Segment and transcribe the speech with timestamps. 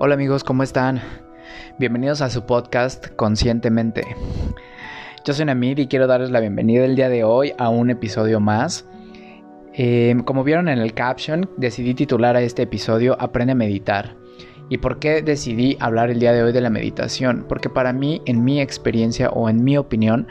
[0.00, 1.02] Hola amigos, ¿cómo están?
[1.80, 4.04] Bienvenidos a su podcast Conscientemente.
[5.24, 8.38] Yo soy Namid y quiero darles la bienvenida el día de hoy a un episodio
[8.38, 8.86] más.
[9.74, 14.14] Eh, como vieron en el caption, decidí titular a este episodio Aprende a meditar.
[14.68, 17.44] ¿Y por qué decidí hablar el día de hoy de la meditación?
[17.48, 20.28] Porque para mí, en mi experiencia o en mi opinión,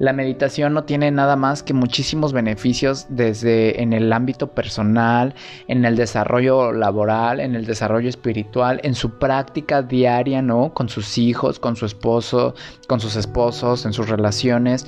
[0.00, 5.34] la meditación no tiene nada más que muchísimos beneficios desde en el ámbito personal,
[5.68, 10.72] en el desarrollo laboral, en el desarrollo espiritual, en su práctica diaria, ¿no?
[10.72, 12.54] Con sus hijos, con su esposo,
[12.88, 14.86] con sus esposos, en sus relaciones.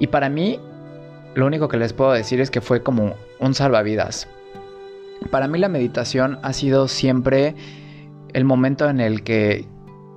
[0.00, 0.58] Y para mí,
[1.34, 4.28] lo único que les puedo decir es que fue como un salvavidas.
[5.30, 7.54] Para mí la meditación ha sido siempre
[8.32, 9.66] el momento en el que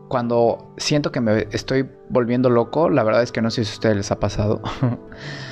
[0.07, 3.73] cuando siento que me estoy volviendo loco, la verdad es que no sé si a
[3.73, 4.61] ustedes les ha pasado.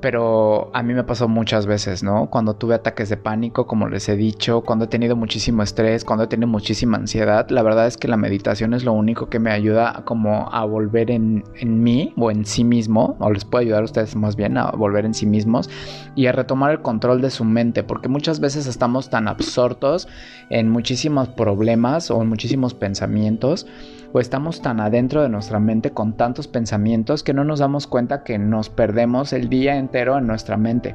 [0.00, 2.30] Pero a mí me pasó muchas veces, ¿no?
[2.30, 6.24] Cuando tuve ataques de pánico, como les he dicho, cuando he tenido muchísimo estrés, cuando
[6.24, 9.50] he tenido muchísima ansiedad, la verdad es que la meditación es lo único que me
[9.50, 13.82] ayuda como a volver en, en mí o en sí mismo, o les puede ayudar
[13.82, 15.68] a ustedes más bien a volver en sí mismos
[16.14, 20.08] y a retomar el control de su mente, porque muchas veces estamos tan absortos
[20.48, 23.66] en muchísimos problemas o en muchísimos pensamientos
[24.12, 28.24] o estamos tan adentro de nuestra mente con tantos pensamientos que no nos damos cuenta
[28.24, 30.94] que nos perdemos el día en nuestra mente.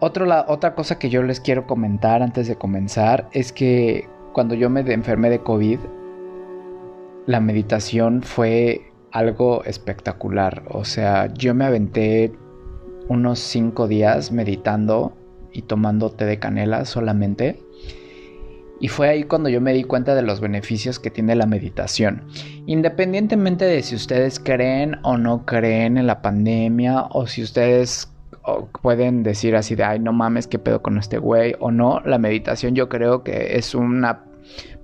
[0.00, 4.80] otra cosa que yo les quiero comentar antes de comenzar es que cuando yo me
[4.80, 5.78] enfermé de COVID,
[7.26, 10.62] la meditación fue algo espectacular.
[10.70, 12.32] O sea, yo me aventé
[13.08, 15.12] unos 5 días meditando
[15.52, 17.60] y tomando té de canela solamente.
[18.80, 22.24] Y fue ahí cuando yo me di cuenta de los beneficios que tiene la meditación.
[22.66, 28.10] Independientemente de si ustedes creen o no creen en la pandemia o si ustedes
[28.82, 32.18] pueden decir así de, ay, no mames, qué pedo con este güey o no, la
[32.18, 34.24] meditación yo creo que es una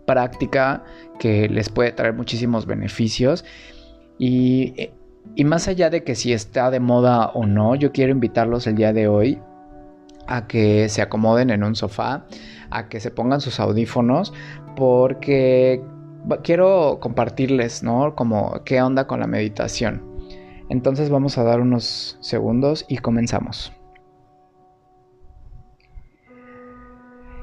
[0.07, 0.85] práctica
[1.19, 3.45] que les puede traer muchísimos beneficios.
[4.19, 4.91] Y,
[5.35, 8.77] y más allá de que si está de moda o no, yo quiero invitarlos el
[8.77, 9.39] día de hoy
[10.27, 12.27] a que se acomoden en un sofá,
[12.71, 14.33] a que se pongan sus audífonos,
[14.77, 15.83] porque
[16.43, 18.15] quiero compartirles, ¿no?
[18.15, 20.03] Como qué onda con la meditación.
[20.69, 23.73] Entonces vamos a dar unos segundos y comenzamos.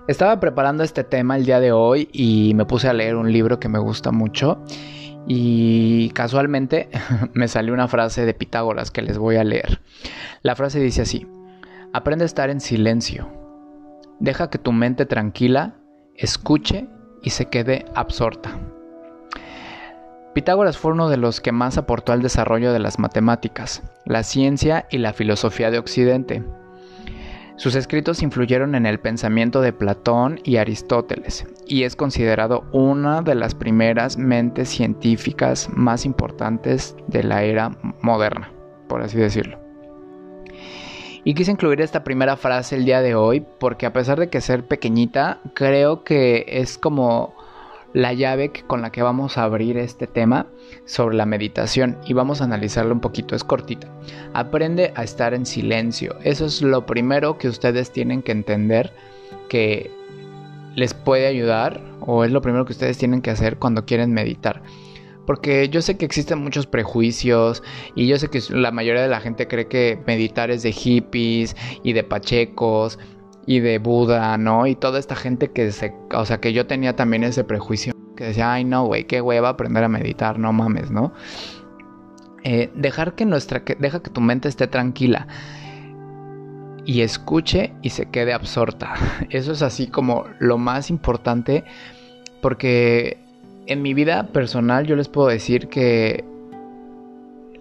[0.07, 3.61] Estaba preparando este tema el día de hoy y me puse a leer un libro
[3.61, 4.61] que me gusta mucho
[5.25, 6.89] y casualmente
[7.33, 9.79] me salió una frase de Pitágoras que les voy a leer.
[10.41, 11.25] La frase dice así,
[11.93, 13.42] aprende a estar en silencio
[14.19, 15.75] Deja que tu mente tranquila
[16.15, 16.87] escuche
[17.21, 18.57] y se quede absorta.
[20.33, 24.87] Pitágoras fue uno de los que más aportó al desarrollo de las matemáticas, la ciencia
[24.89, 26.43] y la filosofía de Occidente.
[27.55, 33.35] Sus escritos influyeron en el pensamiento de Platón y Aristóteles y es considerado una de
[33.35, 38.51] las primeras mentes científicas más importantes de la era moderna,
[38.87, 39.62] por así decirlo.
[41.25, 44.41] Y quise incluir esta primera frase el día de hoy porque a pesar de que
[44.41, 47.33] ser pequeñita, creo que es como
[47.93, 50.47] la llave con la que vamos a abrir este tema
[50.85, 53.87] sobre la meditación y vamos a analizarlo un poquito, es cortita.
[54.33, 56.17] Aprende a estar en silencio.
[56.23, 58.91] Eso es lo primero que ustedes tienen que entender
[59.47, 59.91] que
[60.75, 64.61] les puede ayudar o es lo primero que ustedes tienen que hacer cuando quieren meditar.
[65.25, 67.63] Porque yo sé que existen muchos prejuicios
[67.95, 71.55] y yo sé que la mayoría de la gente cree que meditar es de hippies
[71.83, 72.99] y de pachecos
[73.45, 74.67] y de Buda, ¿no?
[74.67, 75.93] Y toda esta gente que se...
[76.13, 79.49] O sea, que yo tenía también ese prejuicio que decía, ay no, güey, qué hueva
[79.49, 81.13] aprender a meditar, no mames, ¿no?
[82.43, 83.63] Eh, dejar que nuestra...
[83.63, 85.27] Que, deja que tu mente esté tranquila
[86.85, 88.93] y escuche y se quede absorta.
[89.29, 91.63] Eso es así como lo más importante
[92.41, 93.22] porque
[93.67, 96.23] en mi vida personal yo les puedo decir que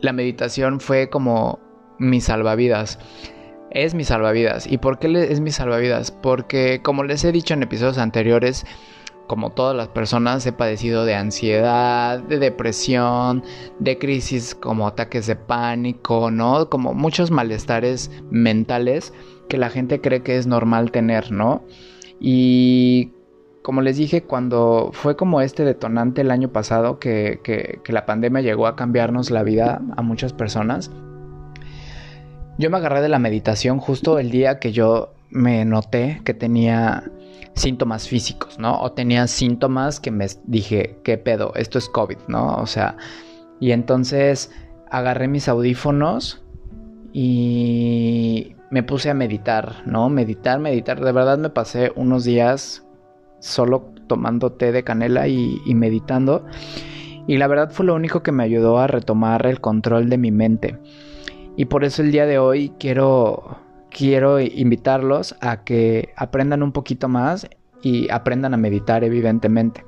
[0.00, 1.60] la meditación fue como
[1.98, 2.98] mi salvavidas.
[3.70, 4.66] Es mi salvavidas.
[4.66, 6.10] ¿Y por qué es mi salvavidas?
[6.10, 8.66] Porque como les he dicho en episodios anteriores,
[9.28, 13.42] como todas las personas he padecido de ansiedad, de depresión,
[13.78, 16.68] de crisis como ataques de pánico, ¿no?
[16.68, 19.14] Como muchos malestares mentales
[19.48, 21.64] que la gente cree que es normal tener, ¿no?
[22.20, 23.12] Y
[23.62, 28.42] como les dije, cuando fue como este detonante el año pasado que, que, la pandemia
[28.42, 30.90] llegó a cambiarnos la vida a muchas personas,
[32.58, 37.04] yo me agarré de la meditación justo el día que yo me noté que tenía
[37.54, 38.80] síntomas físicos, ¿no?
[38.80, 41.54] O tenía síntomas que me dije, ¿qué pedo?
[41.54, 42.56] Esto es COVID, ¿no?
[42.56, 42.96] O sea,
[43.60, 44.50] y entonces
[44.90, 46.42] agarré mis audífonos
[47.12, 50.08] y me puse a meditar, ¿no?
[50.08, 51.00] Meditar, meditar.
[51.00, 52.84] De verdad me pasé unos días
[53.42, 56.46] solo tomando té de canela y, meditando.
[57.26, 60.30] Y la verdad fue lo único que me ayudó a retomar el control de mi
[60.30, 60.78] mente.
[61.56, 63.58] Y por eso el día de hoy quiero,
[63.90, 67.46] quiero invitarlos a que aprendan un poquito más
[67.82, 69.84] y aprendan a meditar evidentemente.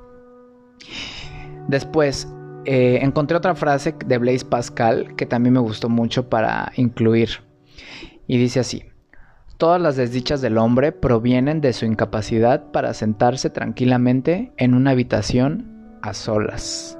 [1.67, 2.27] Después,
[2.65, 7.29] eh, encontré otra frase de Blaise Pascal que también me gustó mucho para incluir.
[8.27, 8.83] Y dice así,
[9.57, 15.97] todas las desdichas del hombre provienen de su incapacidad para sentarse tranquilamente en una habitación
[16.01, 16.97] a solas.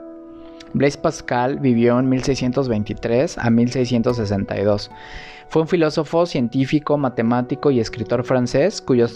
[0.73, 4.91] Blaise Pascal vivió en 1623 a 1662.
[5.47, 9.15] Fue un filósofo, científico, matemático y escritor francés cuyos,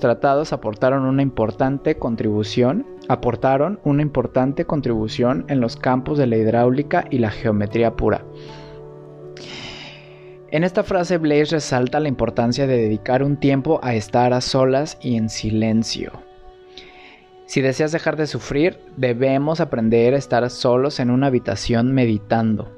[0.00, 2.86] tratados aportaron una importante contribución
[5.48, 8.24] en los campos de la hidráulica y la geometría pura.
[10.52, 14.98] En esta frase Blaise resalta la importancia de dedicar un tiempo a estar a solas
[15.00, 16.24] y en silencio.
[17.46, 22.68] Si deseas dejar de sufrir, debemos aprender a estar solos en una habitación meditando.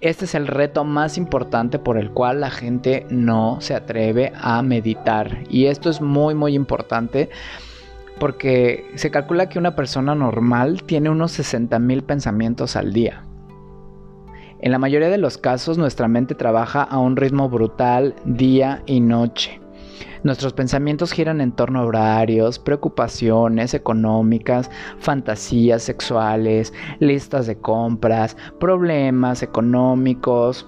[0.00, 4.62] Este es el reto más importante por el cual la gente no se atreve a
[4.62, 5.44] meditar.
[5.50, 7.28] Y esto es muy muy importante
[8.18, 13.27] porque se calcula que una persona normal tiene unos 60.000 pensamientos al día.
[14.60, 19.00] En la mayoría de los casos nuestra mente trabaja a un ritmo brutal día y
[19.00, 19.60] noche.
[20.24, 24.68] Nuestros pensamientos giran en torno a horarios, preocupaciones económicas,
[24.98, 30.66] fantasías sexuales, listas de compras, problemas económicos,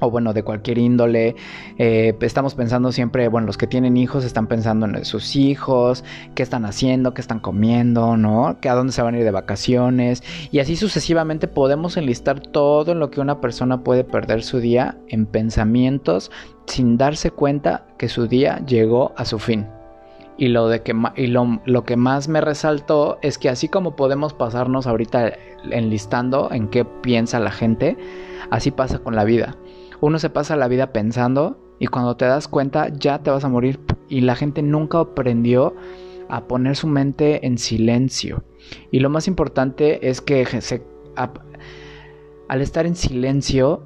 [0.00, 1.36] o bueno, de cualquier índole.
[1.78, 6.04] Eh, estamos pensando siempre, bueno, los que tienen hijos están pensando en sus hijos,
[6.34, 8.48] qué están haciendo, qué están comiendo, ¿no?
[8.48, 10.22] A dónde se van a ir de vacaciones.
[10.50, 15.26] Y así sucesivamente podemos enlistar todo lo que una persona puede perder su día en
[15.26, 16.30] pensamientos
[16.66, 19.66] sin darse cuenta que su día llegó a su fin.
[20.38, 23.94] Y, lo, de que, y lo, lo, que más me resaltó es que así como
[23.94, 25.34] podemos pasarnos ahorita
[25.70, 27.98] enlistando en qué piensa la gente,
[28.50, 29.56] así pasa con la vida.
[30.00, 33.48] Uno se pasa la vida pensando y cuando te das cuenta ya te vas a
[33.48, 35.74] morir y la gente nunca aprendió
[36.28, 38.44] a poner su mente en silencio.
[38.90, 40.46] Y lo más importante es que
[42.48, 43.82] al estar en silencio,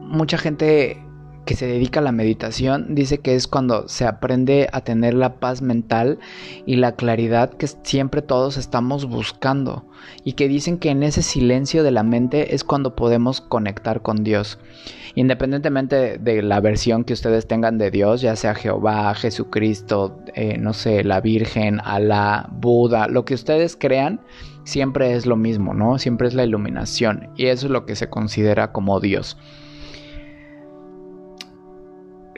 [0.00, 1.02] mucha gente
[1.48, 5.36] que se dedica a la meditación dice que es cuando se aprende a tener la
[5.36, 6.18] paz mental
[6.66, 9.86] y la claridad que siempre todos estamos buscando
[10.24, 14.24] y que dicen que en ese silencio de la mente es cuando podemos conectar con
[14.24, 14.58] Dios.
[15.14, 20.74] Independientemente de la versión que ustedes tengan de Dios, ya sea Jehová, Jesucristo, eh, no
[20.74, 24.20] sé, la Virgen, Alá, Buda, lo que ustedes crean,
[24.64, 25.98] siempre es lo mismo, ¿no?
[25.98, 29.38] Siempre es la iluminación y eso es lo que se considera como Dios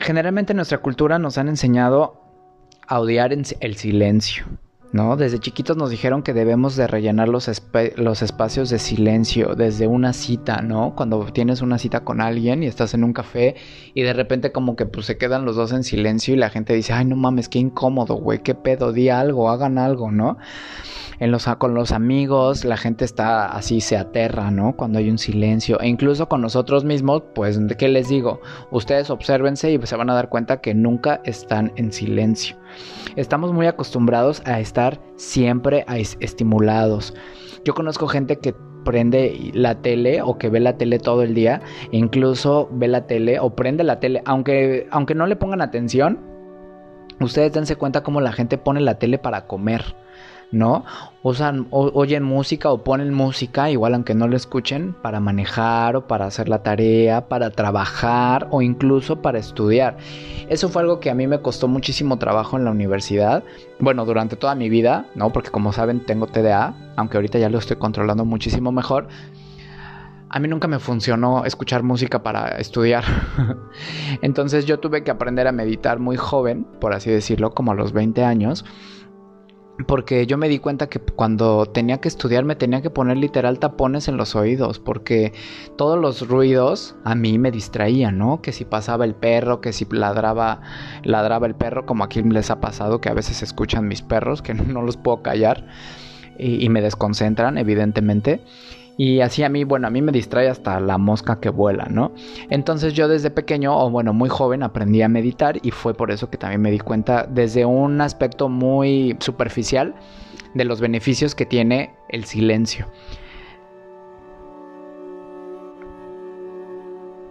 [0.00, 2.20] generalmente en nuestra cultura nos han enseñado
[2.86, 4.44] a odiar el silencio.
[4.92, 5.16] ¿No?
[5.16, 7.48] Desde chiquitos nos dijeron que debemos de rellenar los,
[7.96, 10.94] los, espacios de silencio desde una cita, ¿no?
[10.96, 13.54] Cuando tienes una cita con alguien y estás en un café
[13.94, 16.74] y de repente como que pues se quedan los dos en silencio y la gente
[16.74, 20.38] dice, ay no mames, qué incómodo, güey, qué pedo, di algo, hagan algo, ¿no?
[21.20, 24.74] en los, con los amigos la gente está así, se aterra, ¿no?
[24.74, 25.78] Cuando hay un silencio.
[25.80, 28.40] E incluso con nosotros mismos, pues, ¿qué les digo?
[28.70, 32.56] Ustedes obsérvense y se van a dar cuenta que nunca están en silencio.
[33.16, 34.79] Estamos muy acostumbrados a estar
[35.16, 35.84] siempre
[36.20, 37.14] estimulados.
[37.64, 41.60] Yo conozco gente que prende la tele o que ve la tele todo el día,
[41.92, 46.18] e incluso ve la tele o prende la tele, aunque, aunque no le pongan atención,
[47.20, 49.94] ustedes dense cuenta cómo la gente pone la tele para comer.
[50.52, 50.84] ¿No?
[51.22, 56.26] Usan, oyen música o ponen música, igual aunque no lo escuchen, para manejar o para
[56.26, 59.98] hacer la tarea, para trabajar o incluso para estudiar.
[60.48, 63.44] Eso fue algo que a mí me costó muchísimo trabajo en la universidad.
[63.78, 65.30] Bueno, durante toda mi vida, ¿no?
[65.30, 69.08] Porque como saben tengo TDA, aunque ahorita ya lo estoy controlando muchísimo mejor.
[70.32, 73.04] A mí nunca me funcionó escuchar música para estudiar.
[74.22, 77.92] Entonces yo tuve que aprender a meditar muy joven, por así decirlo, como a los
[77.92, 78.64] 20 años
[79.86, 83.58] porque yo me di cuenta que cuando tenía que estudiar me tenía que poner literal
[83.58, 85.32] tapones en los oídos, porque
[85.76, 88.42] todos los ruidos a mí me distraían, ¿no?
[88.42, 90.60] Que si pasaba el perro, que si ladraba,
[91.04, 94.54] ladraba el perro, como aquí les ha pasado, que a veces escuchan mis perros, que
[94.54, 95.66] no los puedo callar
[96.38, 98.42] y, y me desconcentran, evidentemente.
[98.96, 102.12] Y así a mí, bueno, a mí me distrae hasta la mosca que vuela, ¿no?
[102.50, 106.28] Entonces yo desde pequeño, o bueno, muy joven, aprendí a meditar y fue por eso
[106.28, 109.94] que también me di cuenta desde un aspecto muy superficial
[110.54, 112.86] de los beneficios que tiene el silencio.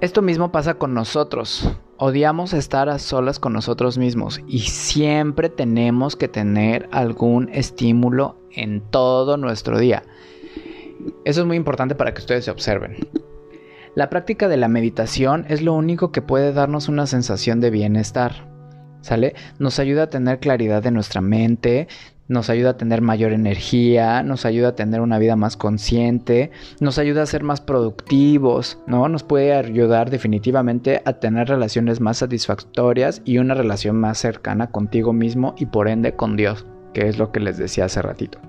[0.02, 1.70] Esto mismo pasa con nosotros.
[1.98, 8.80] odiamos estar a solas con nosotros mismos y siempre tenemos que tener algún estímulo en
[8.80, 10.04] todo nuestro día.
[11.26, 12.98] Eso es muy importante para que ustedes se observen.
[13.96, 18.48] La práctica de la meditación es lo único que puede darnos una sensación de bienestar.
[19.02, 19.34] ¿Sale?
[19.60, 21.88] Nos ayuda a tener claridad de nuestra mente,
[22.30, 27.00] nos ayuda a tener mayor energía, nos ayuda a tener una vida más consciente, nos
[27.00, 29.10] ayuda a ser más productivos, ¿no?
[29.10, 35.12] Nos puede ayudar definitivamente a tener relaciones más satisfactorias y una relación más cercana contigo
[35.12, 38.40] mismo y por ende con Dios, que es lo que les decía hace ratito.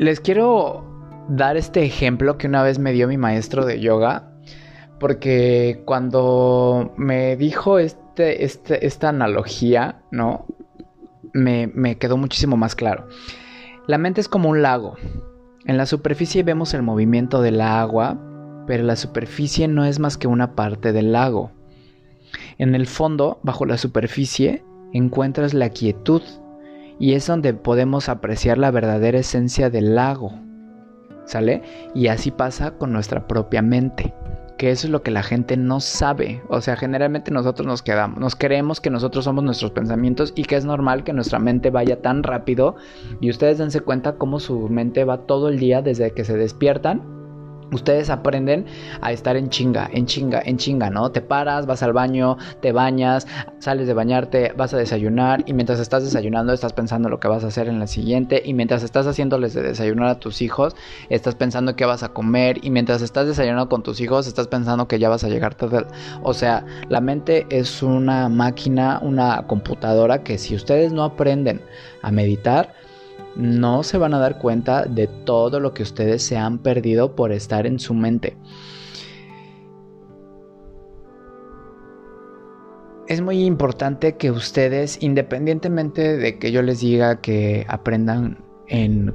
[0.00, 0.82] Les quiero
[1.28, 4.32] dar este ejemplo que una vez me dio mi maestro de yoga,
[4.98, 10.46] porque cuando me dijo este, este esta analogía, ¿no?
[11.34, 13.08] me, quedó muchísimo más claro.
[13.86, 14.94] La mente es como un lago.
[15.66, 18.16] En la superficie vemos el movimiento del agua,
[18.66, 21.50] pero la superficie no es más que una parte del lago.
[22.56, 24.64] En el fondo, bajo la superficie,
[24.94, 26.22] encuentras la quietud
[27.00, 30.32] y es donde podemos apreciar la verdadera esencia del lago.
[31.24, 31.62] ¿Sale?
[31.94, 34.14] Y así pasa con nuestra propia mente
[34.58, 36.42] que eso es lo que la gente no sabe.
[36.48, 40.56] O sea, generalmente nosotros nos quedamos, nos creemos que nosotros somos nuestros pensamientos y que
[40.56, 42.76] es normal que nuestra mente vaya tan rápido.
[43.22, 47.19] Y ustedes dense cuenta cómo su mente va todo el día desde que se despiertan
[47.72, 48.66] Ustedes aprenden
[49.00, 51.10] a estar en chinga, en chinga, en chinga, ¿no?
[51.10, 53.26] Te paras, vas al baño, te bañas,
[53.58, 57.44] sales de bañarte, vas a desayunar y mientras estás desayunando estás pensando lo que vas
[57.44, 60.74] a hacer en la siguiente y mientras estás haciéndoles de desayunar a tus hijos
[61.08, 64.88] estás pensando qué vas a comer y mientras estás desayunando con tus hijos estás pensando
[64.88, 65.86] que ya vas a llegar tarde.
[66.22, 71.60] O sea, la mente es una máquina, una computadora que si ustedes no aprenden
[72.02, 72.74] a meditar,
[73.36, 77.32] no se van a dar cuenta de todo lo que ustedes se han perdido por
[77.32, 78.36] estar en su mente.
[83.08, 88.38] Es muy importante que ustedes, independientemente de que yo les diga que aprendan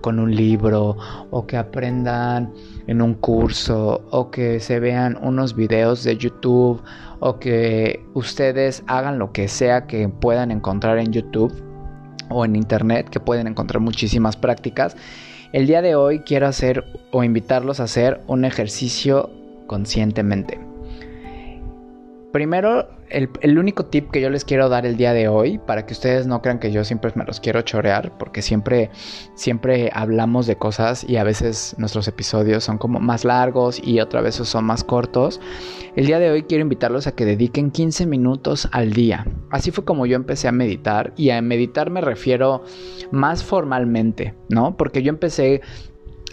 [0.02, 0.98] con un libro
[1.32, 2.54] o que aprendan
[2.88, 6.82] en un curso o que se vean unos videos de YouTube
[7.20, 11.54] o que ustedes hagan lo que sea que puedan encontrar en YouTube,
[12.30, 14.96] o en internet que pueden encontrar muchísimas prácticas.
[15.54, 19.30] El día de hoy quiero hacer o invitarlos a hacer un ejercicio
[19.68, 20.65] conscientemente.
[22.36, 25.94] Primero, el, único tip que yo les quiero dar el día de hoy, para que
[25.94, 28.90] ustedes no crean que yo siempre me los quiero chorear, porque siempre,
[29.36, 34.20] siempre hablamos de cosas y a veces nuestros episodios son como más largos y otra
[34.20, 35.40] vez son más cortos.
[35.96, 39.26] El día de hoy quiero invitarlos a que dediquen 15 minutos al día.
[39.50, 42.66] Así fue como yo empecé a meditar y a meditar me refiero
[43.12, 44.76] más formalmente, ¿no?
[44.76, 45.62] Porque yo empecé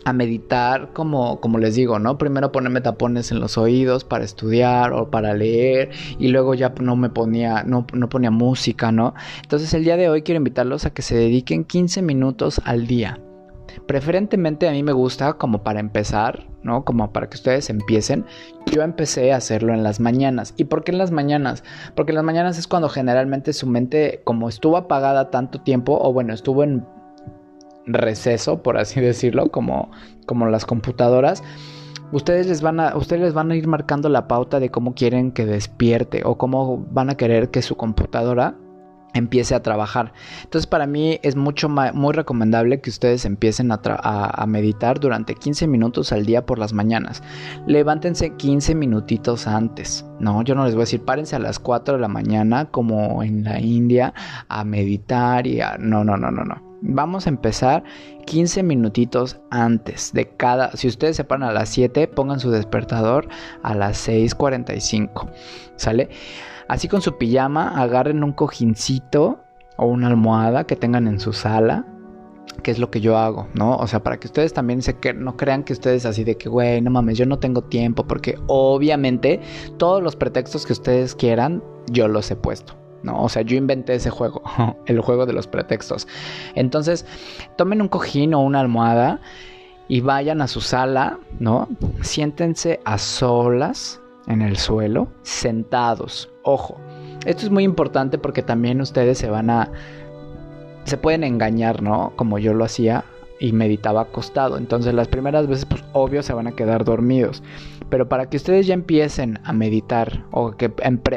[0.04, 2.18] a meditar como, como les digo, ¿no?
[2.18, 6.96] Primero ponerme tapones en los oídos para estudiar o para leer y luego ya no
[6.96, 9.14] me ponía, no, no ponía música, ¿no?
[9.42, 13.20] Entonces el día de hoy quiero invitarlos a que se dediquen 15 minutos al día.
[13.86, 16.84] Preferentemente a mí me gusta como para empezar, ¿no?
[16.84, 18.24] Como para que ustedes empiecen.
[18.70, 20.54] Yo empecé a hacerlo en las mañanas.
[20.56, 21.64] ¿Y por qué en las mañanas?
[21.94, 26.12] Porque en las mañanas es cuando generalmente su mente, como estuvo apagada tanto tiempo, o
[26.12, 26.84] bueno, estuvo en
[27.86, 29.90] receso, por así decirlo, como,
[30.26, 31.42] como las computadoras,
[32.12, 35.32] ustedes les van a ustedes les van a ir marcando la pauta de cómo quieren
[35.32, 38.56] que despierte o cómo van a querer que su computadora
[39.14, 40.12] empiece a trabajar.
[40.42, 45.66] Entonces para mí es mucho muy recomendable que ustedes empiecen a, a, meditar durante 15
[45.66, 47.22] minutos al día por las mañanas.
[47.66, 50.06] Levántense 15 minutitos antes.
[50.18, 53.22] No, yo no les voy a decir párense a las 4 de la mañana como
[53.22, 54.14] en la India
[54.48, 55.76] a meditar y a...
[55.78, 56.71] No, no, no, no, no.
[56.84, 57.84] Vamos a empezar
[58.26, 60.72] 15 minutitos antes de cada...
[60.72, 63.28] Si ustedes se paran a las 7, pongan su despertador
[63.62, 65.30] a las 6.45.
[65.76, 66.10] ¿Sale?
[66.66, 69.38] Así con su pijama, agarren un cojincito
[69.76, 71.86] o una almohada que tengan en su sala.
[72.64, 73.76] Que es lo que yo hago, ¿no?
[73.76, 76.48] O sea, para que ustedes también se que no crean que ustedes así de que,
[76.48, 78.04] güey, no mames, yo no tengo tiempo.
[78.04, 79.40] Porque obviamente
[79.78, 82.81] todos los pretextos que ustedes quieran, yo los he puesto.
[83.02, 83.22] ¿No?
[83.22, 84.42] O sea, yo inventé ese juego,
[84.86, 86.06] el juego de los pretextos.
[86.54, 87.06] Entonces,
[87.56, 89.20] tomen un cojín o una almohada
[89.88, 91.68] y vayan a su sala, ¿no?
[92.00, 96.30] Siéntense a solas en el suelo, sentados.
[96.44, 96.78] Ojo,
[97.26, 99.70] esto es muy importante porque también ustedes se van a...
[100.84, 102.12] se pueden engañar, ¿no?
[102.16, 103.04] Como yo lo hacía
[103.42, 104.56] y meditaba acostado.
[104.56, 107.42] Entonces las primeras veces, pues obvio, se van a quedar dormidos.
[107.90, 110.72] Pero para que ustedes ya empiecen a meditar o que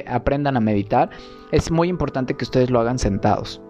[0.08, 1.12] aprendan a meditar,
[1.56, 3.62] es muy importante que ustedes lo hagan sentados.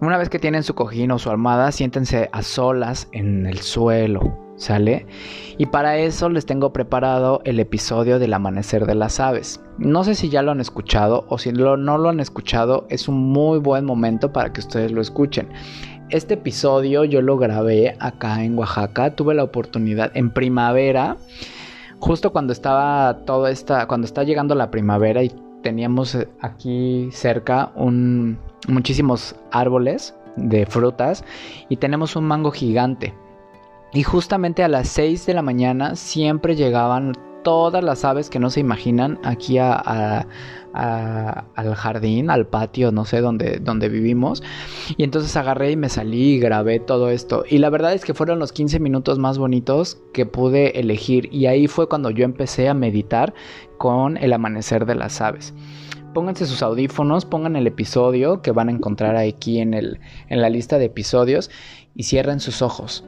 [0.00, 4.38] Una vez que tienen su cojín o su almohada, siéntense a solas en el suelo,
[4.56, 5.06] ¿Sale?
[5.56, 9.62] Y para eso les tengo preparado el episodio del amanecer de las aves.
[9.78, 13.32] No sé si ya lo han escuchado o si no lo han escuchado, es un
[13.32, 15.48] muy buen momento para que ustedes lo escuchen.
[16.10, 21.16] Este episodio yo lo grabé acá en Oaxaca, tuve la oportunidad en primavera,
[21.98, 28.38] justo cuando estaba todo esta, cuando está llegando la primavera y teníamos aquí cerca un,
[28.68, 31.24] muchísimos árboles de frutas
[31.68, 33.14] y tenemos un mango gigante.
[33.92, 37.12] Y justamente a las 6 de la mañana siempre llegaban
[37.42, 40.26] todas las aves que no se imaginan aquí al
[41.74, 44.42] jardín, al patio, no sé, donde, donde vivimos.
[44.96, 47.44] Y entonces agarré y me salí y grabé todo esto.
[47.48, 51.28] Y la verdad es que fueron los 15 minutos más bonitos que pude elegir.
[51.32, 53.34] Y ahí fue cuando yo empecé a meditar
[53.78, 55.54] con el amanecer de las aves
[56.12, 60.50] pónganse sus audífonos, pongan el episodio que van a encontrar aquí en, el, en la
[60.50, 61.50] lista de episodios
[61.94, 63.04] y cierren sus ojos.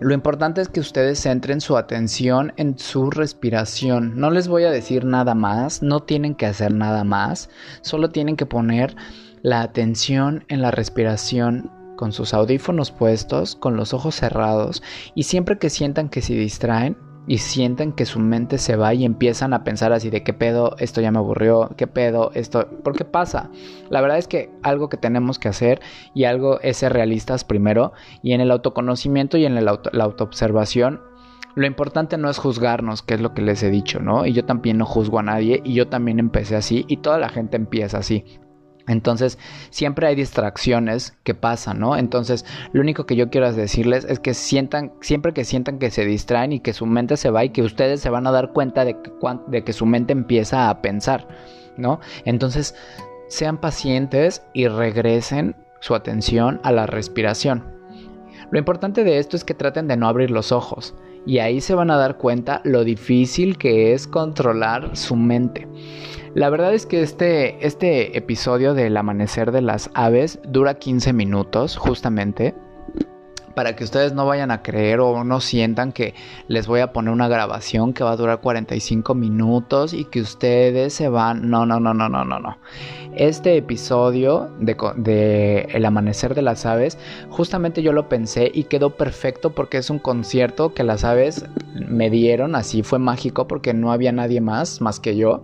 [0.00, 4.18] Lo importante es que ustedes centren su atención en su respiración.
[4.18, 7.48] No les voy a decir nada más, no tienen que hacer nada más,
[7.82, 8.96] solo tienen que poner
[9.42, 14.82] la atención en la respiración con sus audífonos puestos, con los ojos cerrados
[15.14, 19.04] y siempre que sientan que se distraen, y sienten que su mente se va y
[19.04, 22.96] empiezan a pensar así de qué pedo, esto ya me aburrió, qué pedo, esto, ¿por
[22.96, 23.50] qué pasa?
[23.90, 25.80] La verdad es que algo que tenemos que hacer
[26.14, 31.00] y algo es ser realistas primero y en el autoconocimiento y en la autoobservación.
[31.54, 34.26] Lo importante no es juzgarnos, que es lo que les he dicho, ¿no?
[34.26, 37.28] Y yo también no juzgo a nadie y yo también empecé así y toda la
[37.28, 38.24] gente empieza así.
[38.86, 39.38] Entonces,
[39.70, 41.96] siempre hay distracciones que pasan, ¿no?
[41.96, 46.04] Entonces, lo único que yo quiero decirles es que sientan, siempre que sientan que se
[46.04, 48.84] distraen y que su mente se va y que ustedes se van a dar cuenta
[48.84, 49.10] de que,
[49.48, 51.26] de que su mente empieza a pensar,
[51.76, 52.00] ¿no?
[52.24, 52.74] Entonces,
[53.28, 57.64] sean pacientes y regresen su atención a la respiración.
[58.50, 60.94] Lo importante de esto es que traten de no abrir los ojos
[61.26, 65.66] y ahí se van a dar cuenta lo difícil que es controlar su mente.
[66.34, 71.76] La verdad es que este, este episodio del amanecer de las aves dura 15 minutos
[71.76, 72.54] justamente
[73.54, 76.14] para que ustedes no vayan a creer o no sientan que
[76.48, 80.92] les voy a poner una grabación que va a durar 45 minutos y que ustedes
[80.92, 81.48] se van.
[81.48, 82.58] No, no, no, no, no, no, no.
[83.14, 86.98] Este episodio de, El Amanecer de las Aves,
[87.30, 92.10] justamente yo lo pensé y quedó perfecto porque es un concierto que las aves me
[92.10, 95.42] dieron, así fue mágico porque no había nadie más más que yo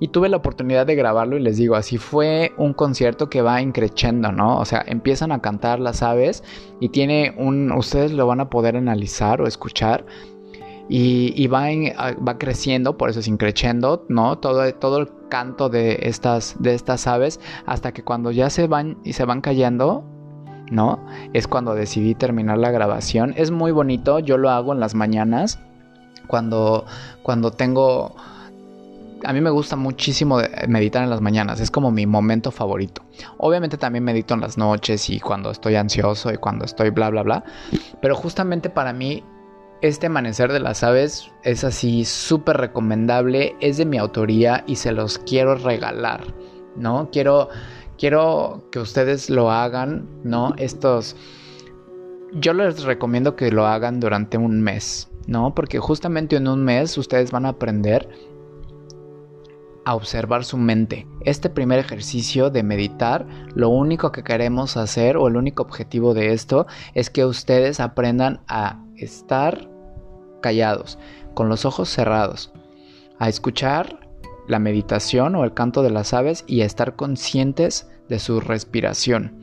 [0.00, 3.62] y tuve la oportunidad de grabarlo y les digo, así fue un concierto que va
[3.62, 4.58] increciendo, ¿no?
[4.58, 6.44] O sea, empiezan a cantar las aves
[6.80, 10.04] y tiene un, ustedes lo van a poder analizar o escuchar.
[10.88, 11.66] Y, va,
[12.26, 14.38] va creciendo, por eso es increciendo, ¿no?
[14.38, 18.96] Todo, todo el canto de estas, de estas aves, hasta que cuando ya se van
[19.02, 20.04] y se van cayendo,
[20.70, 21.04] ¿no?
[21.32, 23.34] Es cuando decidí terminar la grabación.
[23.36, 25.58] Es muy bonito, yo lo hago en las mañanas,
[26.28, 26.84] cuando,
[27.24, 28.14] cuando tengo
[29.24, 33.02] a mí me gusta muchísimo meditar en las mañanas, es como mi momento favorito.
[33.38, 37.22] Obviamente también medito en las noches y cuando estoy ansioso y cuando estoy bla bla
[37.22, 37.44] bla,
[38.00, 39.24] pero justamente para mí
[39.82, 44.92] este amanecer de las aves es así súper recomendable, es de mi autoría y se
[44.92, 46.22] los quiero regalar,
[46.76, 47.10] ¿no?
[47.10, 47.48] Quiero
[47.98, 50.54] quiero que ustedes lo hagan, ¿no?
[50.56, 51.16] Estos
[52.32, 55.54] yo les recomiendo que lo hagan durante un mes, ¿no?
[55.54, 58.08] Porque justamente en un mes ustedes van a aprender
[59.86, 61.06] a observar su mente.
[61.20, 66.32] Este primer ejercicio de meditar, lo único que queremos hacer o el único objetivo de
[66.32, 69.70] esto es que ustedes aprendan a estar
[70.42, 70.98] callados,
[71.34, 72.52] con los ojos cerrados,
[73.20, 74.10] a escuchar
[74.48, 79.40] la meditación o el canto de las aves y a estar conscientes de su respiración.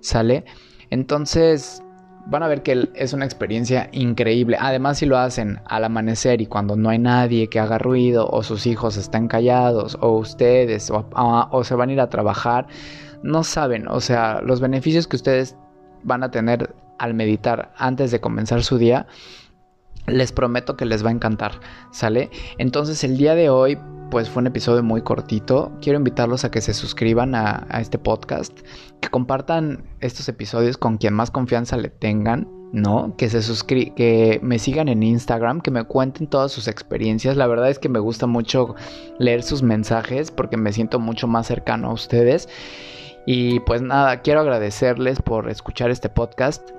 [0.00, 0.44] ¿Sale?
[0.90, 1.82] Entonces,
[2.26, 4.56] van a ver que es una experiencia increíble.
[4.60, 8.42] Además, si lo hacen al amanecer y cuando no hay nadie que haga ruido, o
[8.42, 12.66] sus hijos están callados, o ustedes, o, se van a ir a trabajar,
[13.22, 15.56] no saben, o sea, los beneficios que ustedes
[16.02, 19.06] van a tener al meditar antes de comenzar su día,
[20.06, 21.52] les prometo que les va a encantar,
[21.90, 22.30] ¿sale?
[22.58, 23.78] Entonces el día de hoy
[24.10, 25.72] pues fue un episodio muy cortito.
[25.80, 28.58] Quiero invitarlos a que se suscriban a, este podcast,
[29.00, 33.14] que compartan estos episodios con quien más confianza le tengan, ¿no?
[33.16, 37.36] Que se suscri que me sigan en Instagram, que me cuenten todas sus experiencias.
[37.36, 38.74] La verdad es que me gusta mucho
[39.18, 42.48] leer sus mensajes porque me siento mucho más cercano a ustedes.
[43.28, 46.70] Y pues nada, quiero agradecerles por escuchar este podcast.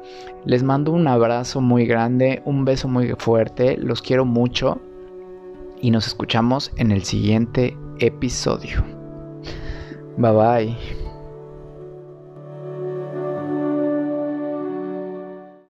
[0.45, 4.79] Les mando un abrazo muy grande, un beso muy fuerte, los quiero mucho
[5.81, 8.83] y nos escuchamos en el siguiente episodio.
[10.17, 11.06] Bye bye.